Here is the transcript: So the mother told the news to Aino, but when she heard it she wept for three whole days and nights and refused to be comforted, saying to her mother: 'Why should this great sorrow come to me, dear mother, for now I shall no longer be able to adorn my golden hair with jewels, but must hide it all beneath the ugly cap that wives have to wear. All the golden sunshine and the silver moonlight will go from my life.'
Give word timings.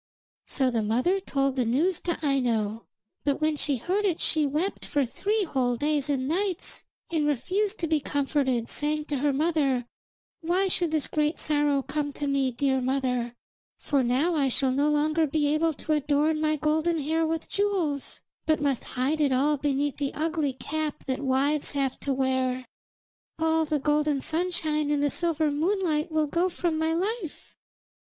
So 0.47 0.71
the 0.71 0.81
mother 0.81 1.19
told 1.19 1.55
the 1.55 1.63
news 1.63 1.99
to 2.01 2.17
Aino, 2.25 2.87
but 3.23 3.39
when 3.39 3.55
she 3.55 3.77
heard 3.77 4.03
it 4.03 4.19
she 4.19 4.47
wept 4.47 4.83
for 4.83 5.05
three 5.05 5.43
whole 5.43 5.75
days 5.75 6.09
and 6.09 6.27
nights 6.27 6.83
and 7.11 7.27
refused 7.27 7.77
to 7.77 7.87
be 7.87 7.99
comforted, 7.99 8.67
saying 8.67 9.05
to 9.09 9.17
her 9.17 9.31
mother: 9.31 9.85
'Why 10.39 10.69
should 10.69 10.89
this 10.89 11.05
great 11.07 11.37
sorrow 11.37 11.83
come 11.83 12.13
to 12.13 12.25
me, 12.25 12.49
dear 12.49 12.81
mother, 12.81 13.35
for 13.77 14.01
now 14.03 14.33
I 14.33 14.49
shall 14.49 14.71
no 14.71 14.89
longer 14.89 15.27
be 15.27 15.53
able 15.53 15.73
to 15.73 15.91
adorn 15.93 16.41
my 16.41 16.55
golden 16.55 16.97
hair 16.97 17.23
with 17.23 17.47
jewels, 17.47 18.21
but 18.47 18.59
must 18.59 18.83
hide 18.95 19.21
it 19.21 19.31
all 19.31 19.55
beneath 19.55 19.97
the 19.97 20.15
ugly 20.15 20.53
cap 20.53 21.03
that 21.05 21.19
wives 21.19 21.73
have 21.73 21.99
to 21.99 22.11
wear. 22.11 22.65
All 23.37 23.65
the 23.65 23.77
golden 23.77 24.19
sunshine 24.19 24.89
and 24.89 25.03
the 25.03 25.11
silver 25.11 25.51
moonlight 25.51 26.11
will 26.11 26.25
go 26.25 26.49
from 26.49 26.79
my 26.79 26.91
life.' 26.91 27.55